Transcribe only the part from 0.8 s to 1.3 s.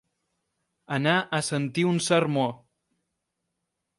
Anar